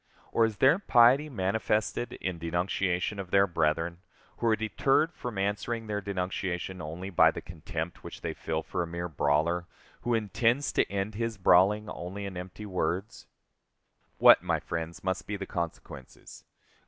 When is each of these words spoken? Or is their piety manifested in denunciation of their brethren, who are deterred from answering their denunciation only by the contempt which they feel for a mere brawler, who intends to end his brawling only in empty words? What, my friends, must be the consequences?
Or 0.31 0.45
is 0.45 0.57
their 0.57 0.79
piety 0.79 1.29
manifested 1.29 2.13
in 2.13 2.39
denunciation 2.39 3.19
of 3.19 3.29
their 3.29 3.45
brethren, 3.45 3.99
who 4.37 4.47
are 4.47 4.55
deterred 4.55 5.13
from 5.13 5.37
answering 5.37 5.85
their 5.85 6.01
denunciation 6.01 6.81
only 6.81 7.11
by 7.11 7.29
the 7.29 7.39
contempt 7.39 8.03
which 8.03 8.21
they 8.21 8.33
feel 8.33 8.63
for 8.63 8.81
a 8.81 8.87
mere 8.87 9.07
brawler, 9.07 9.67
who 10.01 10.15
intends 10.15 10.71
to 10.71 10.91
end 10.91 11.13
his 11.13 11.37
brawling 11.37 11.87
only 11.87 12.25
in 12.25 12.35
empty 12.35 12.65
words? 12.65 13.27
What, 14.17 14.41
my 14.41 14.59
friends, 14.59 15.03
must 15.03 15.27
be 15.27 15.37
the 15.37 15.45
consequences? 15.45 16.45